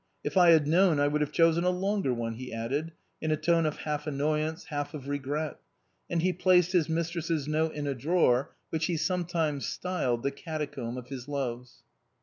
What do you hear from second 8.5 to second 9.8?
which he sometimes